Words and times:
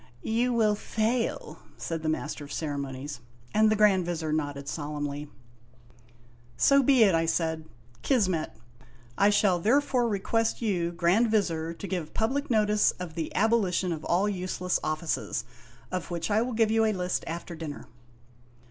"You 0.23 0.51
will 0.51 0.73
fail," 0.73 1.59
said 1.77 2.01
the 2.01 2.09
Master 2.09 2.43
of 2.45 2.51
Ceremonies, 2.51 3.19
and 3.53 3.69
the 3.69 3.75
Grand 3.75 4.03
Vizir 4.03 4.31
nodded 4.33 4.67
solemnly. 4.67 5.25
THE 5.25 5.27
SEQUEL 5.27 6.55
6l" 6.55 6.57
So 6.57 6.81
be 6.81 7.03
it!' 7.03 7.13
I 7.13 7.27
said." 7.27 7.65
Kismet. 8.01 8.51
I 9.15 9.29
shall 9.29 9.59
therefore 9.59 10.07
request 10.09 10.59
you, 10.59 10.91
Grand 10.91 11.29
Vizir, 11.29 11.75
to 11.75 11.87
give 11.87 12.15
public 12.15 12.49
notice 12.49 12.89
of 12.99 13.13
the 13.13 13.31
abolition 13.35 13.91
of 13.93 14.03
all 14.05 14.27
useless 14.27 14.79
offices, 14.83 15.45
of 15.91 16.09
which 16.09 16.31
I 16.31 16.41
will 16.41 16.53
give 16.53 16.71
you 16.71 16.83
a 16.85 16.93
list 16.93 17.23
after 17.27 17.53
dinner." 17.55 17.85